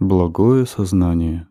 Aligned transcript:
Благое 0.00 0.64
сознание. 0.64 1.46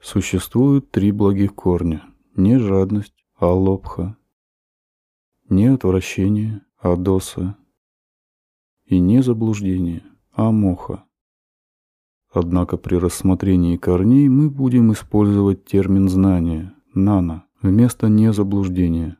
Существуют 0.00 0.92
три 0.92 1.10
благих 1.10 1.56
корня. 1.56 2.04
Не 2.36 2.60
жадность, 2.60 3.26
а 3.34 3.52
лобха. 3.52 4.16
Не 5.48 5.66
отвращение, 5.74 6.62
а 6.78 6.94
доса. 6.94 7.56
И 8.84 9.00
не 9.00 9.24
заблуждение, 9.24 10.04
а 10.30 10.52
моха. 10.52 11.02
Однако 12.32 12.76
при 12.76 12.94
рассмотрении 12.94 13.76
корней 13.76 14.28
мы 14.28 14.48
будем 14.48 14.92
использовать 14.92 15.64
термин 15.64 16.08
знания, 16.08 16.76
нана, 16.94 17.44
вместо 17.60 18.08
незаблуждения. 18.08 19.18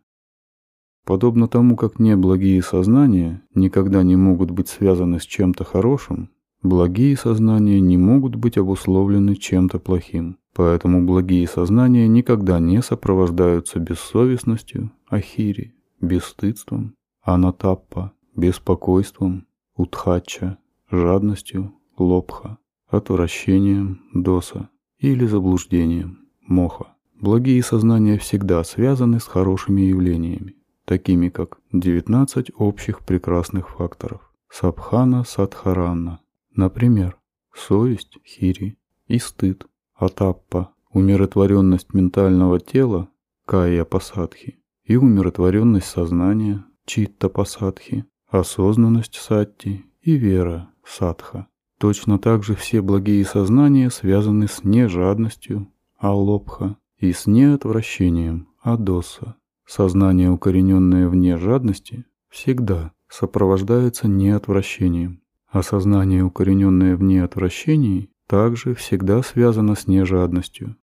Подобно 1.05 1.49
тому, 1.49 1.75
как 1.75 1.99
неблагие 1.99 2.63
сознания 2.63 3.43
никогда 3.53 4.05
не 4.05 4.15
могут 4.15 4.53
быть 4.53 4.69
связаны 4.69 5.19
с 5.19 5.25
чем-то 5.25 5.65
хорошим, 5.65 6.31
благие 6.69 7.17
сознания 7.17 7.81
не 7.81 7.97
могут 7.97 8.37
быть 8.37 8.59
обусловлены 8.59 9.37
чем-то 9.37 9.79
плохим. 9.79 10.39
Поэтому 10.55 11.05
благие 11.05 11.47
сознания 11.47 12.09
никогда 12.09 12.59
не 12.59 12.81
сопровождаются 12.83 13.79
бессовестностью, 13.79 14.91
ахири, 15.09 15.75
бесстыдством, 16.01 16.95
анатаппа, 17.23 18.13
беспокойством, 18.35 19.47
утхача, 19.77 20.57
жадностью, 20.91 21.75
лобха, 21.99 22.59
отвращением, 22.89 24.01
доса 24.15 24.71
или 24.99 25.27
заблуждением, 25.27 26.21
моха. 26.41 26.87
Благие 27.21 27.63
сознания 27.63 28.19
всегда 28.19 28.63
связаны 28.65 29.21
с 29.21 29.25
хорошими 29.25 29.83
явлениями, 29.83 30.55
такими 30.85 31.29
как 31.29 31.59
19 31.73 32.53
общих 32.57 33.05
прекрасных 33.05 33.71
факторов, 33.71 34.33
сабхана 34.51 35.25
садхаранна, 35.25 36.21
например, 36.57 37.19
совесть, 37.55 38.19
хири 38.25 38.79
и 39.07 39.19
стыд, 39.19 39.67
атаппа, 39.95 40.73
умиротворенность 40.91 41.95
ментального 41.95 42.61
тела, 42.61 43.09
кая 43.45 43.85
пасадхи, 43.85 44.59
и 44.85 44.97
умиротворенность 44.97 45.89
сознания, 45.89 46.65
читта 46.85 47.29
пасадхи, 47.29 48.05
осознанность 48.29 49.17
сатти 49.17 49.85
и 50.01 50.13
вера, 50.13 50.71
садха. 50.85 51.49
Точно 51.79 52.19
так 52.19 52.43
же 52.43 52.55
все 52.55 52.81
благие 52.81 53.25
сознания 53.25 53.91
связаны 53.91 54.49
с 54.49 54.65
нежадностью, 54.65 55.71
алобха, 55.99 56.77
и 56.99 57.13
с 57.13 57.27
неотвращением, 57.27 58.49
адоса. 58.61 59.37
Сознание, 59.67 60.31
укорененное 60.31 61.09
вне 61.09 61.37
жадности, 61.37 62.07
всегда 62.29 62.93
сопровождается 63.09 64.09
неотвращением, 64.09 65.21
а 65.57 65.63
сознание, 65.63 66.23
укорененное 66.23 66.97
вне 66.97 67.25
отвращений, 67.25 68.11
также 68.27 68.75
всегда 68.75 69.23
связано 69.23 69.75
с 69.75 69.87
нежадностью. 69.87 70.77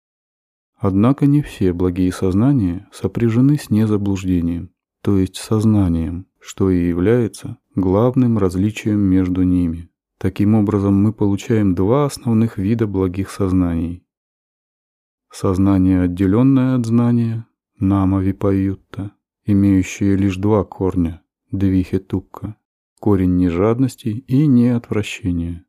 Однако 0.76 1.26
не 1.26 1.42
все 1.42 1.72
благие 1.72 2.12
сознания 2.12 2.88
сопряжены 2.92 3.58
с 3.58 3.70
незаблуждением, 3.70 4.70
то 5.02 5.18
есть 5.18 5.36
сознанием, 5.36 6.26
что 6.38 6.70
и 6.70 6.86
является 6.86 7.58
главным 7.74 8.38
различием 8.38 9.00
между 9.00 9.42
ними. 9.42 9.90
Таким 10.18 10.54
образом, 10.54 11.02
мы 11.02 11.12
получаем 11.12 11.74
два 11.74 12.04
основных 12.04 12.56
вида 12.56 12.86
благих 12.86 13.30
сознаний. 13.30 14.06
Сознание, 15.32 16.02
отделенное 16.02 16.76
от 16.76 16.86
знания, 16.86 17.44
нама 17.80 18.20
випаютта, 18.20 19.10
имеющее 19.44 20.14
лишь 20.14 20.36
два 20.36 20.62
корня, 20.62 21.22
двихетукка, 21.50 22.54
корень 23.00 23.36
нежадности 23.36 24.08
и 24.08 24.46
неотвращения. 24.46 25.64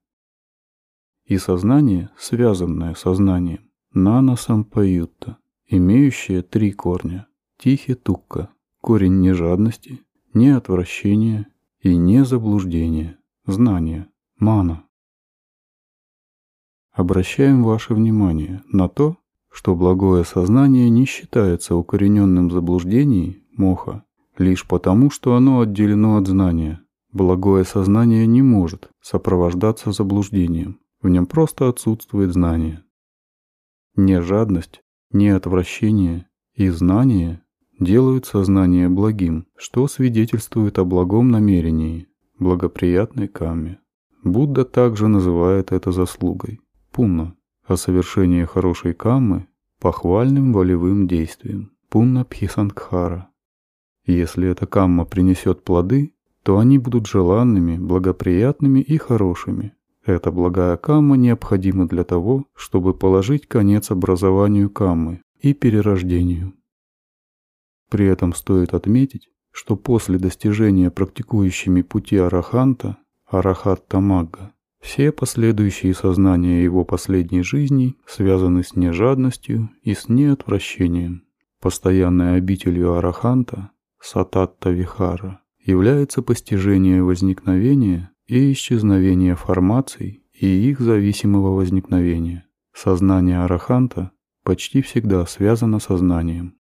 И 1.24 1.38
сознание, 1.38 2.10
связанное 2.18 2.94
сознанием, 2.94 3.72
нана 3.94 4.36
сампаютта, 4.36 5.38
имеющее 5.66 6.42
три 6.42 6.74
корня, 6.74 7.28
тихи-тукка, 7.58 8.50
корень 8.82 9.22
нежадности, 9.22 10.02
неотвращения 10.34 11.48
и 11.80 11.96
незаблуждения, 11.96 13.18
знания, 13.46 14.10
мана. 14.38 14.84
Обращаем 16.92 17.64
ваше 17.64 17.94
внимание 17.94 18.62
на 18.68 18.90
то, 18.90 19.16
что 19.50 19.76
благое 19.76 20.26
сознание 20.26 20.90
не 20.90 21.06
считается 21.06 21.78
укорененным 21.78 22.50
в 22.50 22.52
заблуждении, 22.52 23.42
моха, 23.56 24.04
лишь 24.38 24.68
потому, 24.68 25.10
что 25.10 25.36
оно 25.36 25.62
отделено 25.62 26.18
от 26.18 26.28
знания. 26.28 26.84
Благое 27.12 27.66
сознание 27.66 28.26
не 28.26 28.42
может 28.42 28.90
сопровождаться 29.02 29.92
заблуждением, 29.92 30.80
в 31.02 31.10
нем 31.10 31.26
просто 31.26 31.68
отсутствует 31.68 32.32
знание. 32.32 32.84
Не 33.96 34.22
жадность, 34.22 34.82
не 35.12 35.30
отвращение 35.30 36.28
и 36.54 36.70
знание 36.70 37.42
делают 37.80 38.26
сознание 38.26 38.88
благим, 38.88 39.48
что 39.58 39.88
свидетельствует 39.88 40.80
о 40.80 40.86
благом 40.86 41.30
намерении, 41.32 42.08
благоприятной 42.40 43.28
камме. 43.28 43.80
Будда 44.24 44.64
также 44.64 45.08
называет 45.08 45.72
это 45.72 45.92
заслугой– 45.92 46.62
пунна 46.92 47.36
о 47.66 47.76
совершении 47.76 48.46
хорошей 48.46 48.94
каммы 48.94 49.48
похвальным 49.80 50.54
волевым 50.54 51.08
действием 51.08 51.72
пунна 51.90 52.24
пхисангхара. 52.24 53.30
Если 54.06 54.48
эта 54.48 54.66
камма 54.66 55.06
принесет 55.06 55.64
плоды, 55.64 56.16
то 56.44 56.58
они 56.58 56.78
будут 56.78 57.08
желанными, 57.08 57.78
благоприятными 57.78 58.80
и 58.80 58.98
хорошими. 58.98 59.74
Эта 60.04 60.32
благая 60.32 60.78
камма 60.78 61.16
необходима 61.16 61.88
для 61.88 62.04
того, 62.04 62.46
чтобы 62.56 62.94
положить 62.94 63.48
конец 63.48 63.92
образованию 63.92 64.70
каммы 64.70 65.22
и 65.40 65.54
перерождению. 65.54 66.54
При 67.90 68.08
этом 68.08 68.34
стоит 68.34 68.74
отметить, 68.74 69.30
что 69.52 69.76
после 69.76 70.18
достижения 70.18 70.90
практикующими 70.90 71.82
пути 71.82 72.18
араханта, 72.18 72.98
арахат 73.26 73.88
тамагга, 73.88 74.54
все 74.80 75.12
последующие 75.12 75.94
сознания 75.94 76.64
его 76.64 76.84
последней 76.84 77.44
жизни 77.44 77.96
связаны 78.08 78.64
с 78.64 78.76
нежадностью 78.76 79.70
и 79.84 79.94
с 79.94 80.10
неотвращением. 80.10 81.26
Постоянной 81.60 82.38
обителью 82.38 82.96
араханта, 82.96 83.70
сататта 84.00 84.72
вихара, 84.72 85.41
является 85.64 86.22
постижение 86.22 87.04
возникновения 87.04 88.12
и 88.28 88.52
исчезновения 88.52 89.36
формаций 89.36 90.24
и 90.34 90.48
их 90.48 90.80
зависимого 90.80 91.56
возникновения. 91.56 92.46
Сознание 92.74 93.40
араханта 93.40 94.12
почти 94.44 94.82
всегда 94.82 95.26
связано 95.26 95.80
со 95.80 95.98
знанием. 95.98 96.56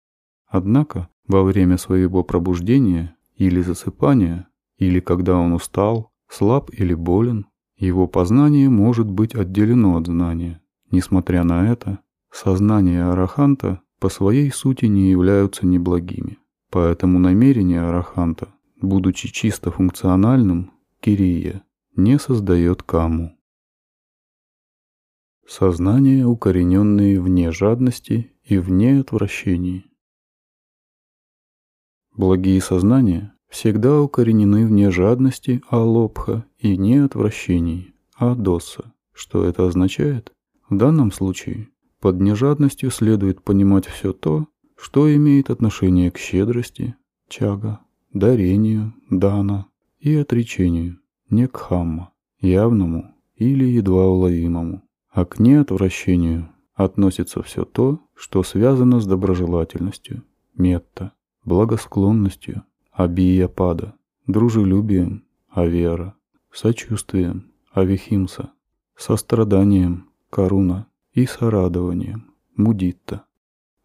Однако 0.46 1.08
во 1.26 1.42
время 1.44 1.76
своего 1.76 2.24
пробуждения 2.24 3.16
или 3.36 3.60
засыпания, 3.60 4.48
или 4.78 5.00
когда 5.00 5.36
он 5.36 5.52
устал, 5.52 6.10
слаб 6.28 6.70
или 6.72 6.94
болен, 6.94 7.46
его 7.76 8.08
познание 8.08 8.68
может 8.68 9.08
быть 9.08 9.34
отделено 9.34 9.96
от 9.96 10.06
знания. 10.06 10.60
Несмотря 10.90 11.44
на 11.44 11.70
это, 11.70 12.00
сознание 12.32 13.04
араханта 13.04 13.82
по 14.00 14.08
своей 14.08 14.50
сути 14.50 14.86
не 14.86 15.10
являются 15.10 15.66
неблагими. 15.66 16.38
Поэтому 16.70 17.18
намерение 17.18 17.80
араханта, 17.80 18.48
будучи 18.80 19.28
чисто 19.28 19.70
функциональным, 19.70 20.72
кирия, 21.00 21.62
не 21.96 22.18
создает 22.18 22.82
каму. 22.82 23.36
Сознание, 25.46 26.26
укорененное 26.26 27.20
вне 27.20 27.50
жадности 27.50 28.32
и 28.44 28.58
вне 28.58 29.00
отвращений. 29.00 29.90
Благие 32.14 32.60
сознания 32.60 33.34
всегда 33.48 34.00
укоренены 34.02 34.66
вне 34.66 34.90
жадности 34.90 35.62
алобха 35.68 36.44
и 36.58 36.76
не 36.76 36.96
отвращений, 36.96 37.94
а 38.14 38.34
доса. 38.34 38.92
Что 39.12 39.44
это 39.44 39.66
означает? 39.66 40.32
В 40.68 40.76
данном 40.76 41.10
случае 41.12 41.70
под 42.00 42.20
нежадностью 42.20 42.90
следует 42.90 43.42
понимать 43.42 43.86
все 43.86 44.12
то, 44.12 44.46
что 44.76 45.12
имеет 45.14 45.50
отношение 45.50 46.10
к 46.10 46.18
щедрости, 46.18 46.94
чага, 47.28 47.80
дарению, 48.12 48.94
дана 49.10 49.66
и 50.00 50.14
отречению, 50.16 50.98
не 51.30 51.46
к 51.46 51.56
хамма, 51.56 52.12
явному 52.40 53.14
или 53.36 53.64
едва 53.64 54.06
уловимому, 54.06 54.82
а 55.10 55.24
к 55.24 55.38
неотвращению 55.38 56.48
относится 56.74 57.42
все 57.42 57.64
то, 57.64 58.00
что 58.14 58.42
связано 58.42 59.00
с 59.00 59.06
доброжелательностью, 59.06 60.24
метта, 60.56 61.12
благосклонностью, 61.44 62.64
Абия-пада, 62.92 63.94
дружелюбием, 64.26 65.24
авера, 65.48 66.14
сочувствием, 66.52 67.52
авихимса, 67.72 68.50
состраданием, 68.96 70.10
каруна 70.30 70.86
и 71.12 71.26
сорадованием, 71.26 72.34
мудитта, 72.56 73.24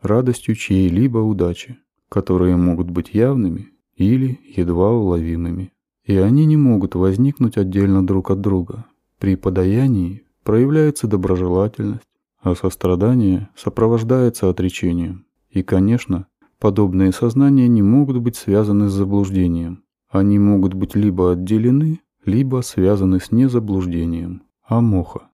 радостью 0.01 0.55
чьей-либо 0.55 1.19
удачи, 1.19 1.77
которые 2.09 2.57
могут 2.57 2.89
быть 2.89 3.13
явными 3.13 3.72
или 3.95 4.39
едва 4.55 4.91
уловимыми. 4.91 5.71
И 6.05 6.17
они 6.17 6.45
не 6.45 6.57
могут 6.57 6.95
возникнуть 6.95 7.57
отдельно 7.57 8.05
друг 8.05 8.31
от 8.31 8.41
друга. 8.41 8.85
При 9.19 9.35
подаянии 9.35 10.23
проявляется 10.43 11.07
доброжелательность, 11.07 12.07
а 12.41 12.55
сострадание 12.55 13.49
сопровождается 13.55 14.49
отречением. 14.49 15.25
И, 15.49 15.63
конечно, 15.63 16.27
подобные 16.59 17.13
сознания 17.13 17.67
не 17.67 17.81
могут 17.81 18.17
быть 18.17 18.35
связаны 18.35 18.89
с 18.89 18.93
заблуждением. 18.93 19.83
Они 20.09 20.37
могут 20.39 20.73
быть 20.73 20.95
либо 20.95 21.31
отделены, 21.31 22.01
либо 22.25 22.61
связаны 22.61 23.19
с 23.19 23.31
незаблуждением, 23.31 24.43
амоха. 24.61 25.29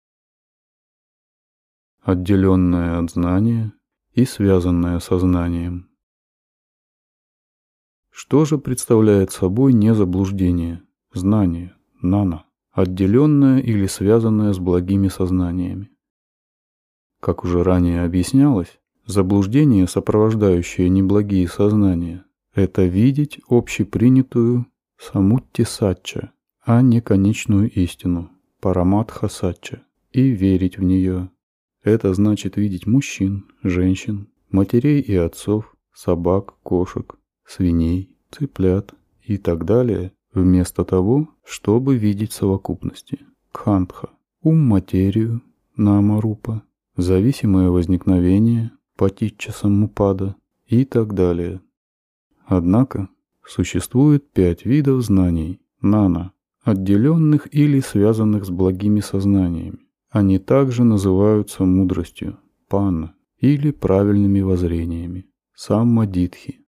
Отделенное 2.01 2.99
от 2.99 3.11
знания 3.11 3.73
и 4.13 4.25
связанное 4.25 4.99
со 4.99 5.19
знанием. 5.19 5.88
Что 8.21 8.43
же 8.43 8.57
представляет 8.57 9.31
собой 9.31 9.71
незаблуждение, 9.71 10.81
знание, 11.13 11.73
нана, 12.01 12.43
отделенное 12.69 13.59
или 13.59 13.87
связанное 13.87 14.51
с 14.51 14.59
благими 14.59 15.07
сознаниями? 15.07 15.89
Как 17.21 17.45
уже 17.45 17.63
ранее 17.63 18.03
объяснялось, 18.03 18.77
заблуждение, 19.05 19.87
сопровождающее 19.87 20.89
неблагие 20.89 21.47
сознания, 21.47 22.25
это 22.53 22.83
видеть 22.83 23.39
общепринятую 23.47 24.65
самутти 24.97 25.63
сатча, 25.63 26.33
а 26.65 26.81
не 26.81 26.99
конечную 26.99 27.71
истину, 27.71 28.31
параматха 28.59 29.29
сатча, 29.29 29.83
и 30.11 30.23
верить 30.23 30.77
в 30.77 30.83
нее. 30.83 31.29
Это 31.83 32.13
значит 32.13 32.57
видеть 32.57 32.85
мужчин, 32.85 33.45
женщин, 33.63 34.27
матерей 34.51 34.99
и 34.99 35.15
отцов, 35.15 35.73
собак, 35.93 36.55
кошек, 36.63 37.15
свиней, 37.49 38.15
цыплят 38.31 38.93
и 39.23 39.37
так 39.37 39.65
далее, 39.65 40.11
вместо 40.33 40.83
того, 40.83 41.29
чтобы 41.43 41.97
видеть 41.97 42.31
совокупности. 42.31 43.19
Кхантха– 43.51 44.09
ум-материю, 44.41 45.41
намарупа, 45.75 46.63
зависимое 46.95 47.69
возникновение, 47.69 48.71
патича 48.95 49.51
самупада 49.51 50.35
и 50.67 50.85
так 50.85 51.13
далее. 51.15 51.61
Однако 52.45 53.09
существует 53.45 54.31
пять 54.31 54.65
видов 54.65 55.03
знаний 55.03 55.59
нана, 55.81 56.33
отделенных 56.63 57.47
или 57.53 57.79
связанных 57.79 58.45
с 58.45 58.49
благими 58.49 58.99
сознаниями. 58.99 59.79
Они 60.11 60.37
также 60.39 60.83
называются 60.83 61.63
мудростью 61.65 62.37
панна 62.67 63.15
или 63.39 63.71
правильными 63.71 64.41
воззрениями 64.41 65.27
саммадитхи. 65.55 66.65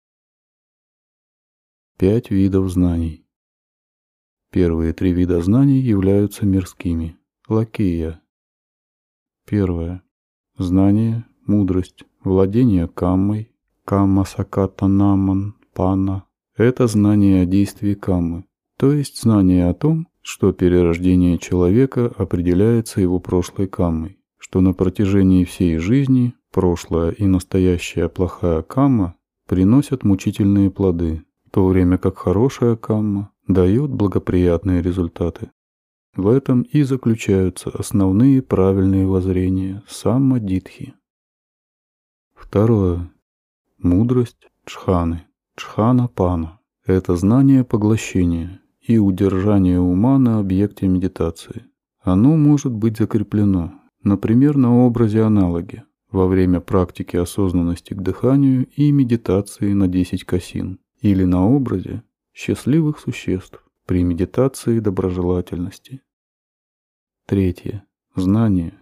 Пять 1.98 2.30
видов 2.30 2.70
знаний. 2.70 3.26
Первые 4.52 4.92
три 4.92 5.12
вида 5.12 5.42
знаний 5.42 5.80
являются 5.80 6.46
мирскими. 6.46 7.16
Лакия. 7.48 8.22
Первое. 9.44 10.04
Знание, 10.56 11.24
мудрость, 11.44 12.04
владение 12.22 12.86
каммой, 12.86 13.50
камма 13.84 14.24
саката 14.24 14.86
наман, 14.86 15.56
пана– 15.74 16.22
это 16.56 16.86
знание 16.86 17.42
о 17.42 17.46
действии 17.46 17.94
каммы, 17.94 18.44
то 18.76 18.92
есть 18.92 19.20
знание 19.20 19.68
о 19.68 19.74
том, 19.74 20.06
что 20.22 20.52
перерождение 20.52 21.36
человека 21.36 22.12
определяется 22.16 23.00
его 23.00 23.18
прошлой 23.18 23.66
каммой, 23.66 24.20
что 24.38 24.60
на 24.60 24.72
протяжении 24.72 25.42
всей 25.42 25.78
жизни 25.78 26.34
прошлая 26.52 27.10
и 27.10 27.26
настоящая 27.26 28.08
плохая 28.08 28.62
камма 28.62 29.16
приносят 29.48 30.04
мучительные 30.04 30.70
плоды, 30.70 31.24
то 31.58 31.66
время 31.66 31.98
как 31.98 32.18
хорошая 32.18 32.76
камма 32.76 33.32
дает 33.48 33.90
благоприятные 33.90 34.80
результаты. 34.80 35.50
В 36.14 36.28
этом 36.28 36.62
и 36.62 36.84
заключаются 36.84 37.68
основные 37.70 38.42
правильные 38.42 39.08
воззрения 39.08 39.82
саммадитхи. 39.88 40.94
Второе. 42.36 43.10
Мудрость 43.76 44.46
Чханы. 44.66 45.24
Чхана-пана. 45.56 46.60
Это 46.86 47.16
знание 47.16 47.64
поглощения 47.64 48.60
и 48.80 48.98
удержание 48.98 49.80
ума 49.80 50.16
на 50.20 50.38
объекте 50.38 50.86
медитации. 50.86 51.64
Оно 52.00 52.36
может 52.36 52.72
быть 52.72 52.98
закреплено, 52.98 53.72
например, 54.04 54.56
на 54.56 54.86
образе 54.86 55.24
аналоги 55.24 55.82
во 56.12 56.28
время 56.28 56.60
практики 56.60 57.16
осознанности 57.16 57.94
к 57.94 58.00
дыханию 58.00 58.64
и 58.76 58.92
медитации 58.92 59.72
на 59.72 59.88
10 59.88 60.22
косин, 60.22 60.78
или 61.00 61.24
на 61.24 61.46
образе 61.46 62.02
счастливых 62.32 62.98
существ 62.98 63.64
при 63.86 64.02
медитации 64.02 64.80
доброжелательности. 64.80 66.02
Третье. 67.26 67.84
Знание. 68.14 68.74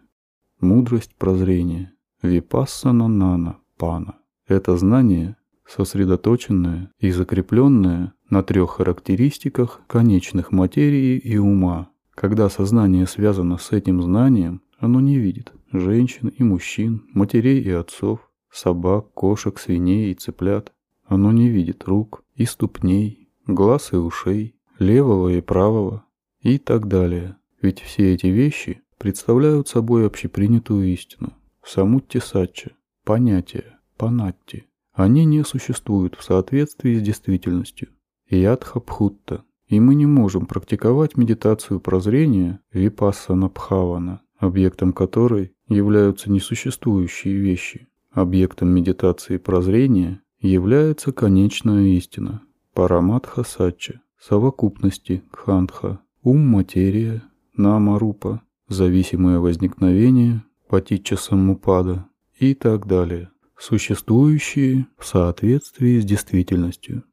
Мудрость 0.60 1.14
прозрения. 1.16 1.92
Випассана 2.22 3.08
нана 3.08 3.58
пана. 3.76 4.18
Это 4.46 4.76
знание, 4.76 5.36
сосредоточенное 5.66 6.90
и 6.98 7.10
закрепленное 7.10 8.14
на 8.30 8.42
трех 8.42 8.76
характеристиках 8.76 9.82
конечных 9.86 10.52
материи 10.52 11.18
и 11.18 11.36
ума. 11.36 11.90
Когда 12.14 12.48
сознание 12.48 13.06
связано 13.06 13.58
с 13.58 13.72
этим 13.72 14.02
знанием, 14.02 14.62
оно 14.78 15.00
не 15.00 15.18
видит 15.18 15.52
женщин 15.72 16.28
и 16.28 16.42
мужчин, 16.42 17.04
матерей 17.12 17.60
и 17.60 17.70
отцов, 17.70 18.30
собак, 18.50 19.12
кошек, 19.12 19.58
свиней 19.58 20.12
и 20.12 20.14
цыплят. 20.14 20.72
Оно 21.06 21.32
не 21.32 21.48
видит 21.48 21.84
рук 21.84 22.24
и 22.34 22.44
ступней, 22.44 23.28
глаз 23.46 23.92
и 23.92 23.96
ушей, 23.96 24.56
левого 24.78 25.28
и 25.28 25.40
правого 25.40 26.04
и 26.40 26.58
так 26.58 26.88
далее. 26.88 27.36
Ведь 27.62 27.80
все 27.80 28.14
эти 28.14 28.26
вещи 28.26 28.82
представляют 28.98 29.68
собой 29.68 30.06
общепринятую 30.06 30.92
истину, 30.92 31.32
самутти 31.64 32.18
сачча, 32.18 32.72
понятие, 33.04 33.78
панатти. 33.96 34.66
Они 34.92 35.24
не 35.24 35.44
существуют 35.44 36.16
в 36.16 36.22
соответствии 36.22 36.98
с 36.98 37.02
действительностью. 37.02 37.88
Ядха 38.28 38.80
Пхутта. 38.80 39.44
И 39.68 39.80
мы 39.80 39.94
не 39.94 40.06
можем 40.06 40.46
практиковать 40.46 41.16
медитацию 41.16 41.80
прозрения 41.80 42.60
випассана 42.72 43.48
бхавана, 43.48 44.22
объектом 44.38 44.92
которой 44.92 45.54
являются 45.68 46.30
несуществующие 46.30 47.34
вещи. 47.34 47.88
Объектом 48.12 48.68
медитации 48.68 49.36
прозрения 49.36 50.22
является 50.40 51.12
конечная 51.12 51.84
истина, 51.96 52.42
параматха 52.74 53.42
сачча, 53.44 54.02
совокупности 54.18 55.22
кхантха, 55.30 56.00
ум-материя, 56.22 57.22
нама-рупа, 57.56 58.42
зависимое 58.68 59.38
возникновение, 59.38 60.44
патича 60.68 61.16
самупада 61.16 62.06
и 62.38 62.54
так 62.54 62.86
далее, 62.86 63.30
существующие 63.56 64.86
в 64.98 65.06
соответствии 65.06 65.98
с 66.00 66.04
действительностью. 66.04 67.04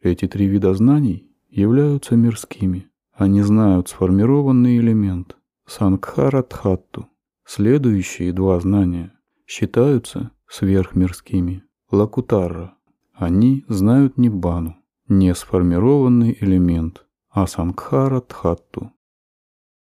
Эти 0.00 0.28
три 0.28 0.46
вида 0.46 0.74
знаний 0.74 1.28
являются 1.48 2.14
мирскими. 2.14 2.88
Они 3.12 3.42
знают 3.42 3.88
сформированный 3.88 4.78
элемент 4.78 5.36
Сангхара-Дхатту. 5.66 7.06
Следующие 7.44 8.32
два 8.32 8.60
знания 8.60 9.12
считаются 9.46 10.30
сверхмирскими 10.46 11.64
Лакутарра. 11.90 12.74
Они 13.14 13.64
знают 13.66 14.18
Ниббану, 14.18 14.76
не 15.08 15.34
сформированный 15.34 16.36
элемент 16.38 17.06
Асангхара-Дхатту. 17.34 18.92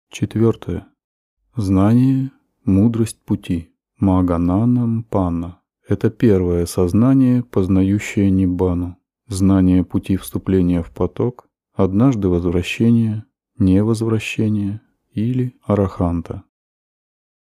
Четвертое. 0.09 0.87
Знание, 1.57 2.31
мудрость 2.65 3.21
пути. 3.25 3.75
Магананам 3.99 5.03
Панна. 5.03 5.61
Это 5.89 6.09
первое 6.09 6.67
сознание, 6.67 7.43
познающее 7.43 8.31
Ниббану. 8.31 8.97
Знание 9.27 9.83
пути 9.83 10.17
вступления 10.17 10.85
в 10.85 10.93
поток, 10.93 11.49
однажды 11.75 12.29
возвращение, 12.29 13.25
невозвращение 13.59 14.83
или 15.11 15.59
араханта. 15.65 16.45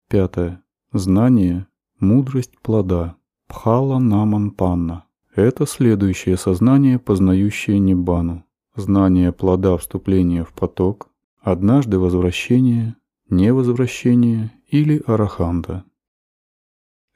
Пятое. 0.09 0.61
Знание, 0.91 1.67
мудрость 2.01 2.59
плода. 2.61 3.15
Пхала 3.51 3.99
Наман 3.99 4.51
Панна. 4.51 5.03
Это 5.35 5.65
следующее 5.65 6.37
сознание, 6.37 6.97
познающее 6.97 7.79
Ниббану. 7.79 8.45
Знание 8.75 9.33
плода 9.33 9.75
вступления 9.75 10.45
в 10.45 10.53
поток, 10.53 11.09
однажды 11.41 11.99
возвращение, 11.99 12.95
невозвращение 13.29 14.53
или 14.67 15.03
араханта. 15.05 15.83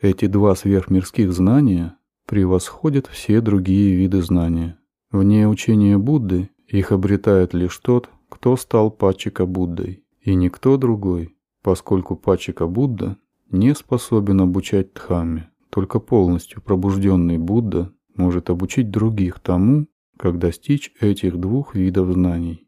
Эти 0.02 0.26
два 0.28 0.56
сверхмирских 0.56 1.32
знания 1.32 1.96
превосходят 2.28 3.08
все 3.08 3.40
другие 3.40 3.96
виды 3.96 4.22
знания. 4.22 4.78
Вне 5.12 5.48
учения 5.48 5.98
Будды 5.98 6.50
их 6.68 6.92
обретает 6.92 7.54
лишь 7.54 7.78
тот, 7.78 8.10
кто 8.28 8.58
стал 8.58 8.92
Пачика 8.92 9.46
Буддой, 9.46 10.04
и 10.20 10.36
никто 10.36 10.76
другой, 10.76 11.38
поскольку 11.64 12.18
Пачика 12.18 12.68
Будда 12.68 13.16
не 13.50 13.74
способен 13.74 14.42
обучать 14.42 14.94
Дхамме. 14.94 15.50
Только 15.76 16.00
полностью 16.00 16.62
пробужденный 16.62 17.38
Будда 17.38 17.92
может 18.16 18.50
обучить 18.50 18.92
других 18.92 19.42
тому, 19.42 19.88
как 20.18 20.40
достичь 20.40 20.94
этих 21.02 21.38
двух 21.38 21.76
видов 21.76 22.14
знаний. 22.14 22.66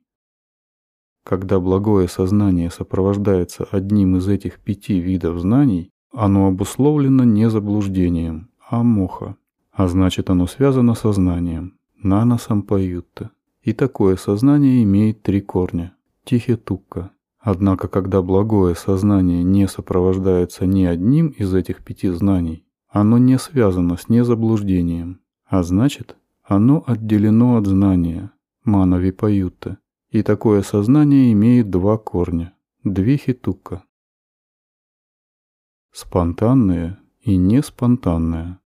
когда 1.24 1.62
благое 1.62 2.10
сознание 2.10 2.70
сопровождается 2.70 3.66
одним 3.72 4.18
из 4.18 4.28
этих 4.28 4.60
пяти 4.60 5.00
видов 5.00 5.40
знаний, 5.40 5.90
оно 6.12 6.48
обусловлено 6.48 7.24
не 7.24 7.50
заблуждением, 7.50 8.50
а 8.70 8.84
моха, 8.84 9.38
а 9.72 9.88
значит 9.88 10.30
оно 10.30 10.46
связано 10.46 10.94
со 10.94 11.14
знанием, 11.14 11.78
наносом 12.04 12.62
паютта. 12.62 13.32
И 13.62 13.72
такое 13.72 14.18
сознание 14.18 14.84
имеет 14.84 15.22
три 15.22 15.40
корня– 15.40 15.96
тихетукка. 16.26 17.12
Однако, 17.40 17.88
когда 17.88 18.22
благое 18.22 18.76
сознание 18.76 19.44
не 19.44 19.66
сопровождается 19.70 20.66
ни 20.66 20.84
одним 20.84 21.28
из 21.28 21.54
этих 21.54 21.86
пяти 21.86 22.10
знаний, 22.10 22.67
оно 22.88 23.18
не 23.18 23.38
связано 23.38 23.98
с 23.98 24.10
незаблуждением, 24.10 25.22
а 25.46 25.64
значит, 25.64 26.18
оно 26.44 26.84
отделено 26.88 27.58
от 27.58 27.68
знания, 27.68 28.32
мана 28.64 29.12
паютта. 29.12 29.80
И 30.10 30.24
такое 30.24 30.62
сознание 30.62 31.34
имеет 31.34 31.70
два 31.70 31.98
корня– 31.98 32.54
двихитука. 32.86 33.84
Спонтанное 35.92 37.00
и 37.20 37.36
неспонтанное. 37.36 38.62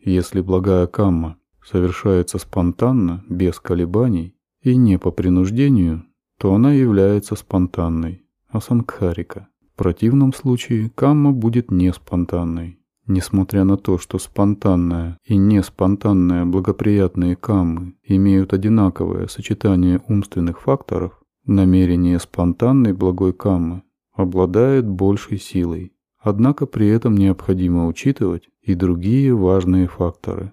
Если 0.00 0.40
благая 0.40 0.88
камма 0.88 1.38
совершается 1.64 2.38
спонтанно, 2.38 3.24
без 3.28 3.60
колебаний 3.60 4.36
и 4.60 4.76
не 4.76 4.98
по 4.98 5.12
принуждению, 5.12 6.04
то 6.38 6.54
она 6.54 6.72
является 6.72 7.36
спонтанной, 7.36 8.26
асангхарика. 8.48 9.48
Противном 9.78 10.32
случае 10.32 10.90
камма 10.90 11.30
будет 11.30 11.70
неспонтанной. 11.70 12.80
Несмотря 13.06 13.62
на 13.62 13.76
то, 13.76 13.96
что 13.96 14.18
спонтанная 14.18 15.18
и 15.24 15.36
неспонтанная 15.36 16.44
благоприятные 16.44 17.36
каммы 17.36 17.94
имеют 18.02 18.52
одинаковое 18.52 19.28
сочетание 19.28 20.02
умственных 20.08 20.62
факторов, 20.62 21.22
намерение 21.46 22.18
спонтанной 22.18 22.92
благой 22.92 23.32
каммы 23.32 23.84
обладает 24.12 24.84
большей 24.84 25.38
силой. 25.38 25.92
Однако 26.18 26.66
при 26.66 26.88
этом 26.88 27.16
необходимо 27.16 27.86
учитывать 27.86 28.48
и 28.60 28.74
другие 28.74 29.32
важные 29.32 29.86
факторы. 29.86 30.52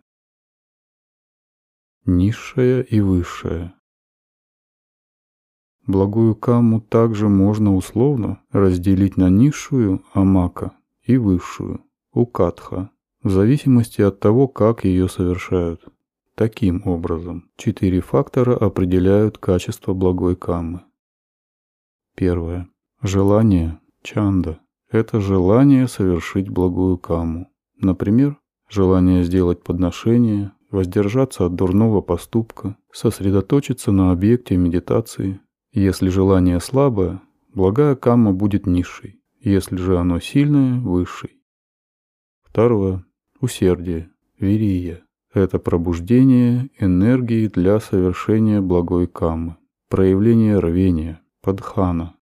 Низшая 2.05 2.81
и 2.83 2.99
высшая. 3.01 3.74
Благую 5.87 6.35
камму 6.35 6.81
также 6.81 7.29
можно 7.29 7.75
условно 7.75 8.41
разделить 8.51 9.17
на 9.17 9.29
низшую 9.29 10.03
амака 10.13 10.71
и 11.03 11.17
высшую 11.17 11.81
укатха, 12.11 12.89
в 13.21 13.29
зависимости 13.29 14.01
от 14.01 14.19
того, 14.19 14.47
как 14.47 14.83
ее 14.83 15.07
совершают. 15.07 15.85
Таким 16.35 16.81
образом, 16.85 17.49
четыре 17.55 18.01
фактора 18.01 18.57
определяют 18.57 19.37
качество 19.37 19.93
благой 19.93 20.35
каммы. 20.35 20.81
Первое. 22.15 22.67
Желание 23.01 23.79
чанда– 24.01 24.59
это 24.89 25.21
желание 25.21 25.87
совершить 25.87 26.49
благую 26.49 26.97
камму. 26.97 27.47
Например, 27.79 28.37
желание 28.69 29.23
сделать 29.23 29.63
подношение, 29.63 30.51
воздержаться 30.71 31.45
от 31.45 31.55
дурного 31.55 32.01
поступка, 32.01 32.75
сосредоточиться 32.91 33.91
на 33.91 34.11
объекте 34.11 34.57
медитации. 34.57 35.39
Если 35.75 36.07
желание 36.07 36.61
слабое, 36.61 37.21
благая 37.53 37.95
камма 37.95 38.31
будет 38.31 38.65
низшей, 38.65 39.19
если 39.41 39.75
же 39.75 39.97
оно 39.99 40.21
сильное– 40.21 40.79
высшей. 40.81 41.41
Второе. 42.43 43.03
Усердие. 43.41 44.09
Вирия. 44.39 45.03
Это 45.33 45.59
пробуждение 45.59 46.69
энергии 46.79 47.49
для 47.49 47.81
совершения 47.81 48.61
благой 48.61 49.07
каммы. 49.07 49.57
Проявление 49.89 50.59
рвения. 50.59 51.19
Падхана. 51.41 52.15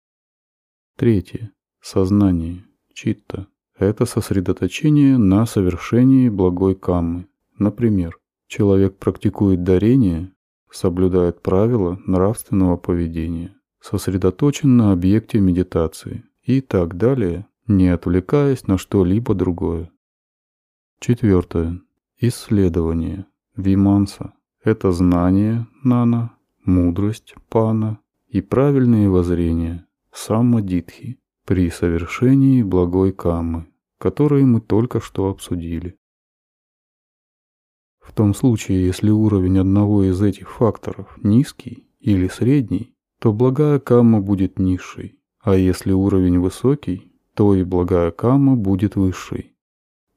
Третье. 0.97 1.51
Сознание. 1.81 2.65
Читта. 2.95 3.49
Это 3.77 4.07
сосредоточение 4.07 5.19
на 5.19 5.45
совершении 5.45 6.29
благой 6.29 6.77
каммы. 6.77 7.27
Например, 7.59 8.17
человек 8.47 8.97
практикует 8.99 9.65
дарение, 9.65 10.33
соблюдает 10.71 11.43
правила 11.43 11.99
нравственного 12.07 12.77
поведения, 12.77 13.55
сосредоточен 13.81 14.77
на 14.77 14.93
объекте 14.93 15.41
медитации 15.41 16.25
и 16.43 16.61
так 16.61 16.97
далее, 16.97 17.47
не 17.67 17.89
отвлекаясь 17.89 18.67
на 18.67 18.79
что-либо 18.79 19.35
другое. 19.35 19.91
Четвертое. 20.99 21.81
Исследование. 22.19 23.27
Виманса. 23.57 24.35
Это 24.63 24.93
знание, 24.93 25.67
нана, 25.83 26.37
мудрость, 26.65 27.35
пана 27.49 27.99
и 28.29 28.41
правильные 28.41 29.09
воззрения, 29.09 29.87
саммадитхи, 30.13 31.19
при 31.47 31.71
совершении 31.71 32.63
благой 32.63 33.13
каммы, 33.13 33.67
которые 33.99 34.45
мы 34.45 34.61
только 34.61 35.01
что 35.01 35.29
обсудили. 35.29 35.97
В 38.11 38.13
том 38.13 38.35
случае, 38.35 38.85
если 38.85 39.09
уровень 39.09 39.61
одного 39.61 40.03
из 40.03 40.21
этих 40.21 40.51
факторов 40.51 41.17
низкий 41.23 41.87
или 42.01 42.27
средний, 42.27 42.93
то 43.21 43.33
благая 43.33 43.79
камма 43.79 44.21
будет 44.21 44.59
низшей, 44.59 45.21
а 45.41 45.55
если 45.55 45.93
уровень 45.93 46.41
высокий, 46.41 47.13
то 47.35 47.55
и 47.55 47.63
благая 47.63 48.11
камма 48.11 48.57
будет 48.57 48.97
высшей. 48.97 49.55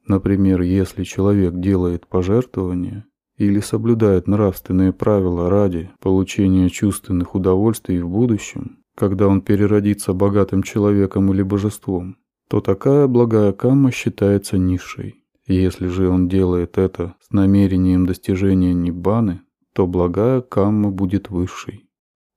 Например, 0.07 0.61
если 0.61 1.03
человек 1.03 1.59
делает 1.59 2.07
пожертвования 2.07 3.05
или 3.37 3.59
соблюдает 3.59 4.27
нравственные 4.27 4.91
правила 4.91 5.47
ради 5.47 5.91
получения 5.99 6.69
чувственных 6.69 7.35
удовольствий 7.35 8.01
в 8.01 8.09
будущем, 8.09 8.79
когда 8.95 9.27
он 9.27 9.39
переродится 9.41 10.13
богатым 10.13 10.63
человеком 10.63 11.31
или 11.31 11.43
божеством, 11.43 12.17
то 12.49 12.59
такая 12.59 13.05
благая 13.05 13.51
камма 13.51 13.91
считается 13.91 14.57
низшей. 14.57 15.22
Если 15.45 15.87
же 15.87 16.09
он 16.09 16.29
делает 16.29 16.77
это 16.77 17.15
с 17.19 17.31
намерением 17.31 18.05
достижения 18.05 18.73
ниббаны, 18.73 19.41
то 19.73 19.87
благая 19.87 20.41
камма 20.41 20.89
будет 20.89 21.29
высшей. 21.29 21.89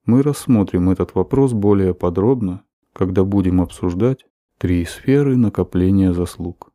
Мы 0.05 0.23
рассмотрим 0.23 0.91
этот 0.91 1.15
вопрос 1.15 1.53
более 1.53 1.95
подробно, 1.95 2.65
когда 2.93 3.25
будем 3.25 3.61
обсуждать 3.61 4.25
три 4.59 4.85
сферы 4.85 5.37
накопления 5.37 6.13
заслуг. 6.13 6.73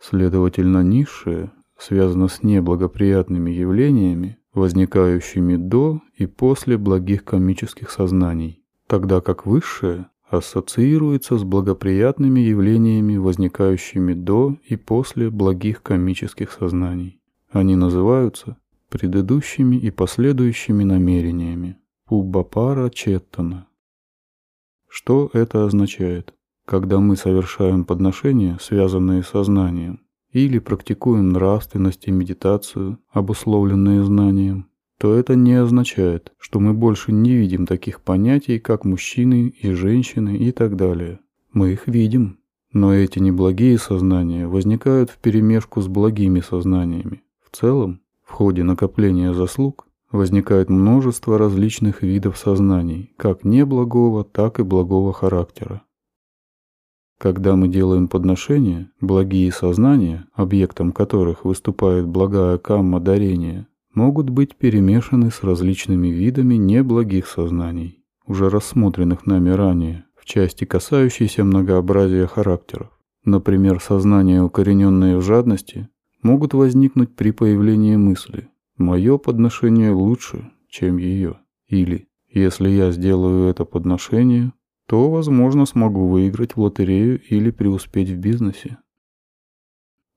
Следовательно, 0.00 0.82
низшее 0.82 1.52
связано 1.76 2.28
с 2.28 2.42
неблагоприятными 2.42 3.50
явлениями, 3.50 4.38
возникающими 4.52 5.56
до 5.56 6.00
и 6.14 6.26
после 6.26 6.76
благих 6.76 7.24
комических 7.24 7.90
сознаний, 7.90 8.64
тогда 8.86 9.20
как 9.20 9.46
высшее 9.46 10.08
ассоциируется 10.30 11.38
с 11.38 11.44
благоприятными 11.44 12.40
явлениями, 12.40 13.16
возникающими 13.16 14.14
до 14.14 14.56
и 14.64 14.76
после 14.76 15.30
благих 15.30 15.82
комических 15.82 16.52
сознаний. 16.52 17.20
Они 17.50 17.76
называются 17.76 18.56
предыдущими 18.88 19.76
и 19.76 19.90
последующими 19.90 20.84
намерениями 20.84 21.76
Пуббапара 22.06 22.90
Четтана. 22.90 23.66
Что 24.88 25.30
это 25.32 25.64
означает? 25.64 26.34
когда 26.68 27.00
мы 27.00 27.16
совершаем 27.16 27.86
подношения, 27.86 28.58
связанные 28.60 29.22
с 29.22 29.28
сознанием, 29.28 30.00
или 30.32 30.58
практикуем 30.58 31.30
нравственность 31.30 32.06
и 32.06 32.10
медитацию, 32.10 32.98
обусловленные 33.10 34.04
знанием, 34.04 34.67
то 34.98 35.14
это 35.14 35.36
не 35.36 35.54
означает, 35.54 36.32
что 36.38 36.58
мы 36.58 36.74
больше 36.74 37.12
не 37.12 37.34
видим 37.34 37.66
таких 37.66 38.00
понятий, 38.00 38.58
как 38.58 38.84
мужчины 38.84 39.48
и 39.48 39.70
женщины 39.70 40.36
и 40.36 40.50
так 40.50 40.76
далее. 40.76 41.20
Мы 41.52 41.72
их 41.72 41.86
видим. 41.86 42.38
Но 42.72 42.92
эти 42.92 43.18
неблагие 43.18 43.78
сознания 43.78 44.46
возникают 44.46 45.10
вперемешку 45.10 45.80
с 45.80 45.88
благими 45.88 46.40
сознаниями. 46.40 47.22
В 47.42 47.56
целом, 47.56 48.02
в 48.22 48.32
ходе 48.32 48.62
накопления 48.62 49.32
заслуг 49.32 49.86
возникает 50.10 50.68
множество 50.68 51.38
различных 51.38 52.02
видов 52.02 52.36
сознаний, 52.36 53.14
как 53.16 53.44
неблагого, 53.44 54.24
так 54.24 54.60
и 54.60 54.62
благого 54.62 55.14
характера. 55.14 55.82
Когда 57.18 57.56
мы 57.56 57.68
делаем 57.68 58.08
подношения, 58.08 58.90
благие 59.00 59.50
сознания, 59.50 60.26
объектом 60.34 60.92
которых 60.92 61.44
выступает 61.44 62.06
благая 62.06 62.58
камма 62.58 63.00
дарения, 63.00 63.66
могут 63.98 64.30
быть 64.30 64.54
перемешаны 64.54 65.32
с 65.32 65.42
различными 65.42 66.06
видами 66.06 66.54
неблагих 66.54 67.26
сознаний, 67.26 68.04
уже 68.26 68.48
рассмотренных 68.48 69.26
нами 69.26 69.50
ранее, 69.50 70.04
в 70.14 70.24
части 70.24 70.64
касающейся 70.64 71.42
многообразия 71.42 72.28
характеров. 72.28 72.90
Например, 73.24 73.80
сознания, 73.80 74.40
укорененные 74.40 75.16
в 75.16 75.22
жадности, 75.22 75.88
могут 76.22 76.54
возникнуть 76.54 77.16
при 77.16 77.32
появлении 77.32 77.96
мысли 77.96 78.46
«моё 78.76 79.18
подношение 79.18 79.90
лучше, 79.90 80.48
чем 80.68 80.98
ее» 80.98 81.40
или 81.66 82.06
«если 82.30 82.68
я 82.68 82.92
сделаю 82.92 83.50
это 83.50 83.64
подношение, 83.64 84.52
то, 84.86 85.10
возможно, 85.10 85.66
смогу 85.66 86.06
выиграть 86.06 86.54
в 86.54 86.60
лотерею 86.60 87.20
или 87.20 87.50
преуспеть 87.50 88.10
в 88.10 88.16
бизнесе. 88.16 88.78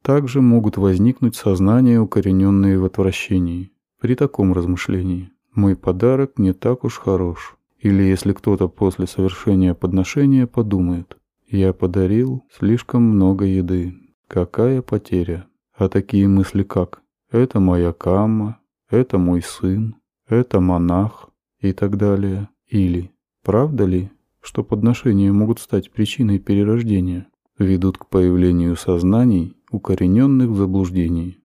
Также 0.03 0.41
могут 0.41 0.77
возникнуть 0.77 1.35
сознания, 1.35 1.99
укорененные 1.99 2.79
в 2.79 2.85
отвращении, 2.85 3.70
при 4.01 4.15
таком 4.15 4.51
размышлении. 4.51 5.31
мой 5.53 5.75
подарок 5.75 6.39
не 6.39 6.53
так 6.53 6.83
уж 6.83 6.97
хорош. 6.97 7.55
Или 7.79 8.03
если 8.03 8.33
кто-то 8.33 8.67
после 8.67 9.05
совершения 9.05 9.73
подношения 9.73 10.47
подумает, 10.47 11.17
я 11.47 11.71
подарил 11.71 12.43
слишком 12.51 13.03
много 13.03 13.45
еды. 13.45 13.93
Какая 14.27 14.81
потеря? 14.81 15.45
А 15.75 15.87
такие 15.87 16.27
мысли 16.27 16.63
как 16.63 17.01
«это 17.31 17.59
моя 17.59 17.91
камма», 17.91 18.59
«это 18.89 19.17
мой 19.17 19.41
сын», 19.41 19.95
«это 20.27 20.59
монах» 20.59 21.29
и 21.59 21.73
так 21.73 21.97
далее. 21.97 22.49
Или 22.67 23.11
«правда 23.43 23.85
ли, 23.85 24.09
что 24.41 24.63
подношения 24.63 25.31
могут 25.31 25.59
стать 25.59 25.91
причиной 25.91 26.39
перерождения?» 26.39 27.27
ведут 27.59 27.97
к 27.97 28.07
появлению 28.07 28.75
сознаний, 28.75 29.57
укорененных 29.69 30.49
в 30.49 30.55
заблуждении. 30.55 31.40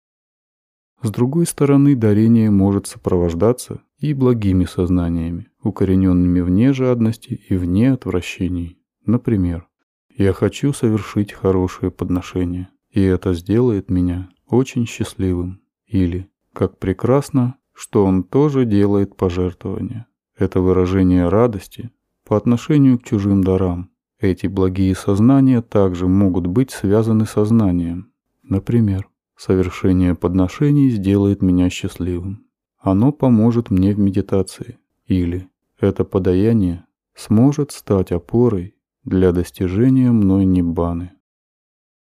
С 1.04 1.11
другой 1.11 1.44
стороны, 1.44 1.94
дарение 1.94 2.50
может 2.50 2.87
сопровождаться 2.87 3.82
и 3.99 4.14
благими 4.14 4.64
сознаниями, 4.64 5.49
укорененными 5.62 6.40
вне 6.40 6.73
жадности 6.73 7.42
и 7.46 7.56
вне 7.56 7.92
отвращений. 7.92 8.78
Например, 9.04 9.68
«Я 10.16 10.32
хочу 10.32 10.73
совершить 10.73 11.34
хорошее 11.34 11.92
подношение, 11.92 12.70
и 12.90 13.02
это 13.02 13.34
сделает 13.34 13.90
меня 13.90 14.30
очень 14.46 14.87
счастливым». 14.87 15.61
Или 15.87 16.30
«Как 16.54 16.78
прекрасно, 16.78 17.56
что 17.75 18.06
он 18.06 18.23
тоже 18.25 18.64
делает 18.64 19.14
пожертвования». 19.14 20.06
Это 20.38 20.62
выражение 20.62 21.28
радости 21.28 21.90
по 22.25 22.34
отношению 22.38 22.99
к 22.99 23.04
чужим 23.04 23.44
дарам. 23.44 23.90
Эти 24.18 24.46
благие 24.46 24.94
сознания 24.94 25.61
также 25.61 26.08
могут 26.08 26.46
быть 26.46 26.70
связаны 26.70 27.26
со 27.26 27.44
знанием. 27.44 28.11
Например, 28.42 29.06
Совершение 29.37 30.14
подношений 30.14 30.91
сделает 30.91 31.43
меня 31.43 31.69
счастливым. 31.71 32.47
Оно 32.79 33.12
поможет 33.12 33.71
мне 33.71 33.95
в 33.95 33.99
медитации. 33.99 34.79
Или 35.07 35.49
это 35.79 36.05
подаяние 36.05 36.85
сможет 37.14 37.73
стать 37.73 38.12
опорой 38.12 38.75
для 39.05 39.33
достижения 39.33 40.11
мной 40.11 40.45
ниббаны. 40.45 41.12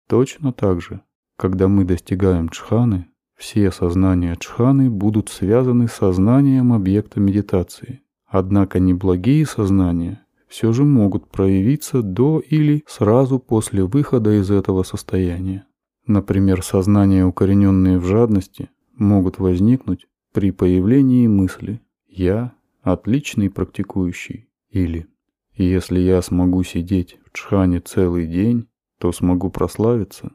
Точно 0.08 0.54
так 0.54 0.82
же, 0.82 1.02
когда 1.38 1.68
мы 1.68 1.86
достигаем 1.86 2.50
чханы, 2.50 3.08
все 3.36 3.72
сознания 3.72 4.36
чханы 4.36 4.90
будут 4.90 5.30
связаны 5.30 5.88
с 5.88 5.94
сознанием 5.94 6.74
объекта 6.74 7.20
медитации. 7.20 8.02
Однако 8.26 8.80
неблагие 8.80 9.46
сознания 9.46 10.26
все 10.48 10.74
же 10.74 10.84
могут 10.84 11.30
проявиться 11.30 12.02
до 12.02 12.40
или 12.40 12.84
сразу 12.88 13.40
после 13.40 13.86
выхода 13.86 14.40
из 14.40 14.52
этого 14.52 14.84
состояния. 14.84 15.66
Например, 16.10 16.64
сознания, 16.64 17.24
укорененные 17.24 18.00
в 18.00 18.06
жадности, 18.06 18.72
могут 18.96 19.38
возникнуть 19.38 20.08
при 20.34 20.50
появлении 20.50 21.28
мысли 21.28 21.82
«я 22.08 22.54
отличный 22.82 23.52
практикующий» 23.52 24.50
или 24.72 25.06
«если 25.54 26.00
я 26.00 26.24
смогу 26.24 26.64
сидеть 26.64 27.20
в 27.24 27.38
чхане 27.38 27.80
целый 27.80 28.26
день, 28.26 28.68
то 28.98 29.12
смогу 29.12 29.52
прославиться». 29.52 30.32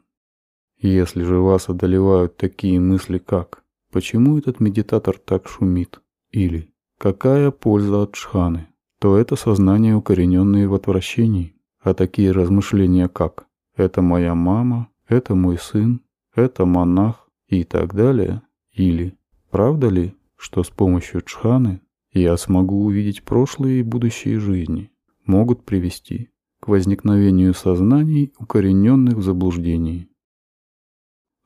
Если 0.79 1.23
же 1.23 1.39
вас 1.39 1.67
одолевают 1.67 2.37
такие 2.37 2.79
мысли, 2.79 3.17
как 3.17 3.61
«почему 3.91 4.37
этот 4.37 4.61
медитатор 4.61 5.17
так 5.17 5.49
шумит?» 5.49 5.99
или 6.31 6.73
«какая 6.97 7.51
польза 7.51 8.03
от 8.03 8.13
чханы?», 8.13 8.69
то 8.99 9.17
это 9.17 9.35
сознание, 9.35 9.93
укорененное 9.97 10.69
в 10.69 10.73
отвращении, 10.73 11.53
а 11.81 11.93
такие 11.93 12.31
размышления, 12.31 13.09
как 13.09 13.47
«это 13.75 14.01
моя 14.01 14.35
мама», 14.35 14.87
это 15.07 15.35
мой 15.35 15.57
сын, 15.57 16.01
это 16.33 16.65
монах 16.65 17.29
и 17.47 17.63
так 17.63 17.93
далее, 17.93 18.41
или 18.71 19.17
правда 19.49 19.87
ли, 19.87 20.15
что 20.35 20.63
с 20.63 20.69
помощью 20.69 21.21
чханы 21.21 21.81
я 22.11 22.37
смогу 22.37 22.85
увидеть 22.85 23.23
прошлые 23.23 23.79
и 23.79 23.83
будущие 23.83 24.39
жизни, 24.39 24.91
могут 25.25 25.63
привести 25.63 26.29
к 26.59 26.67
возникновению 26.67 27.53
сознаний, 27.53 28.33
укорененных 28.39 29.15
в 29.15 29.21
заблуждении. 29.21 30.09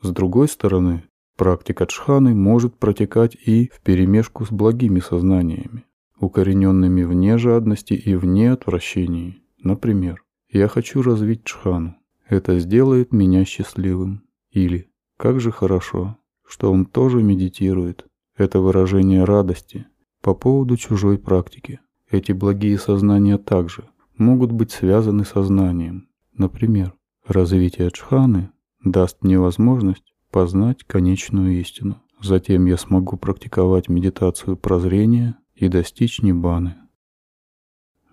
С 0.02 0.12
другой 0.12 0.48
стороны, 0.48 1.04
практика 1.36 1.86
чханы 1.86 2.34
может 2.34 2.76
протекать 2.76 3.36
и 3.36 3.70
вперемешку 3.74 4.46
с 4.46 4.52
благими 4.52 5.00
сознаниями, 5.00 5.86
укорененными 6.20 7.04
вне 7.04 7.38
жадности 7.38 7.94
и 7.94 8.16
вне 8.16 8.52
отвращений. 8.52 9.44
Например, 9.62 10.24
я 10.50 10.68
хочу 10.68 11.02
развить 11.02 11.44
чхану, 11.44 11.98
это 12.30 12.60
сделает 12.60 13.12
меня 13.12 13.44
счастливым. 13.44 14.24
Или 14.52 14.90
как 15.18 15.40
же 15.40 15.52
хорошо, 15.52 16.18
что 16.48 16.72
он 16.72 16.86
тоже 16.86 17.22
медитирует. 17.24 18.06
Это 18.38 18.60
выражение 18.62 19.24
радости 19.26 19.88
по 20.22 20.34
поводу 20.34 20.78
чужой 20.78 21.18
практики. 21.18 21.80
Эти 22.10 22.32
благие 22.32 22.78
сознания 22.78 23.38
также 23.38 23.84
могут 24.18 24.52
быть 24.52 24.72
связаны 24.72 25.26
со 25.26 25.44
знанием. 25.44 26.08
Например, 26.34 26.94
развитие 27.26 27.90
джханы 27.90 28.52
даст 28.84 29.24
мне 29.24 29.40
возможность 29.40 30.14
познать 30.32 30.84
конечную 30.86 31.60
истину. 31.60 32.02
Затем 32.22 32.66
я 32.66 32.78
смогу 32.78 33.18
практиковать 33.18 33.90
медитацию 33.90 34.56
прозрения 34.56 35.38
и 35.56 35.68
достичь 35.68 36.22
ниббаны. 36.22 36.76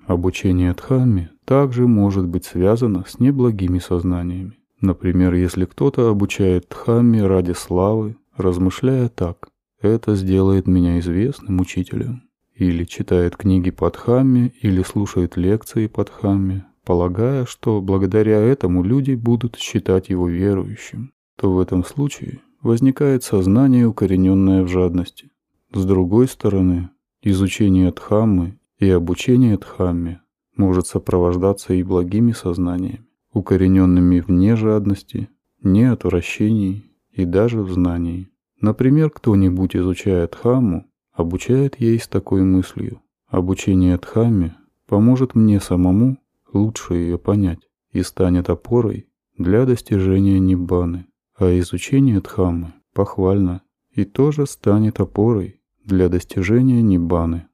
Обучение 0.06 0.72
Дхамме 0.72 1.30
также 1.44 1.88
может 1.88 2.28
быть 2.28 2.44
связано 2.44 3.04
с 3.08 3.18
неблагими 3.18 3.80
сознаниями. 3.80 4.56
Например, 4.80 5.34
если 5.34 5.64
кто-то 5.64 6.08
обучает 6.08 6.68
Дхамме 6.68 7.26
ради 7.26 7.52
славы, 7.52 8.16
размышляя 8.36 9.08
так 9.08 9.48
«это 9.80 10.14
сделает 10.14 10.68
меня 10.68 11.00
известным 11.00 11.60
учителем», 11.60 12.22
или 12.54 12.84
читает 12.84 13.36
книги 13.36 13.70
по 13.70 13.90
Дхамме, 13.90 14.52
или 14.62 14.84
слушает 14.84 15.36
лекции 15.36 15.88
по 15.88 16.04
Дхамме, 16.04 16.66
полагая, 16.84 17.44
что 17.44 17.80
благодаря 17.80 18.38
этому 18.38 18.84
люди 18.84 19.14
будут 19.14 19.56
считать 19.56 20.08
его 20.08 20.28
верующим, 20.28 21.12
то 21.36 21.52
в 21.52 21.58
этом 21.58 21.84
случае 21.84 22.42
возникает 22.62 23.24
сознание, 23.24 23.88
укорененное 23.88 24.62
в 24.62 24.68
жадности. 24.68 25.30
С 25.72 25.84
другой 25.84 26.28
стороны, 26.28 26.90
изучение 27.22 27.90
Дхаммы 27.90 28.56
и 28.78 28.90
обучение 28.90 29.56
Дхамме 29.56 30.20
может 30.56 30.86
сопровождаться 30.86 31.74
и 31.74 31.82
благими 31.82 32.32
сознаниями, 32.32 33.06
укорененными 33.32 34.20
в 34.20 34.30
нежадности, 34.30 35.28
неотвращении 35.62 36.84
и 37.12 37.24
даже 37.24 37.62
в 37.62 37.70
знании. 37.72 38.28
Например, 38.60 39.10
кто-нибудь, 39.10 39.76
изучая 39.76 40.28
Дхамму, 40.28 40.86
обучает 41.12 41.80
ей 41.80 41.98
с 41.98 42.08
такой 42.08 42.42
мыслью. 42.42 43.00
Обучение 43.26 43.96
Дхамме 43.98 44.56
поможет 44.86 45.34
мне 45.34 45.60
самому 45.60 46.18
лучше 46.52 46.94
ее 46.94 47.18
понять 47.18 47.60
и 47.92 48.02
станет 48.02 48.50
опорой 48.50 49.08
для 49.36 49.64
достижения 49.66 50.38
Ниббаны. 50.38 51.06
А 51.38 51.58
изучение 51.58 52.20
Дхаммы 52.20 52.72
похвально 52.94 53.62
и 53.90 54.04
тоже 54.04 54.46
станет 54.46 55.00
опорой 55.00 55.60
для 55.84 56.08
достижения 56.08 56.82
Ниббаны. 56.82 57.46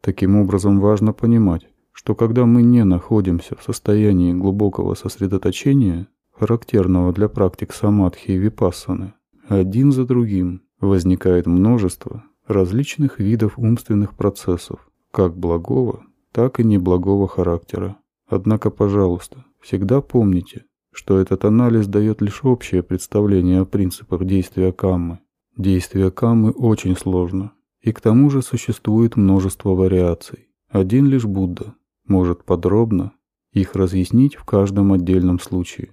Таким 0.00 0.36
образом, 0.36 0.80
важно 0.80 1.12
понимать, 1.12 1.68
что 1.92 2.14
когда 2.14 2.46
мы 2.46 2.62
не 2.62 2.84
находимся 2.84 3.56
в 3.56 3.62
состоянии 3.62 4.32
глубокого 4.32 4.94
сосредоточения, 4.94 6.08
характерного 6.32 7.12
для 7.12 7.28
практик 7.28 7.72
самадхи 7.72 8.30
и 8.30 8.38
випассаны, 8.38 9.12
один 9.46 9.92
за 9.92 10.06
другим 10.06 10.62
возникает 10.80 11.46
множество 11.46 12.24
различных 12.46 13.18
видов 13.18 13.58
умственных 13.58 14.14
процессов, 14.14 14.88
как 15.12 15.36
благого, 15.36 16.04
так 16.32 16.60
и 16.60 16.64
неблагого 16.64 17.28
характера. 17.28 17.96
Однако, 18.26 18.70
пожалуйста, 18.70 19.44
всегда 19.60 20.00
помните, 20.00 20.64
что 20.92 21.18
этот 21.18 21.44
анализ 21.44 21.86
дает 21.86 22.22
лишь 22.22 22.44
общее 22.44 22.82
представление 22.82 23.60
о 23.60 23.64
принципах 23.66 24.24
действия 24.24 24.72
каммы. 24.72 25.18
Действие 25.56 26.10
каммы 26.10 26.52
очень 26.52 26.96
сложно, 26.96 27.52
и 27.80 27.92
к 27.92 28.00
тому 28.00 28.30
же 28.30 28.42
существует 28.42 29.16
множество 29.16 29.70
вариаций. 29.70 30.48
Один 30.68 31.06
лишь 31.06 31.24
Будда 31.24 31.74
может 32.06 32.44
подробно 32.44 33.12
их 33.52 33.74
разъяснить 33.74 34.36
в 34.36 34.44
каждом 34.44 34.92
отдельном 34.92 35.40
случае. 35.40 35.90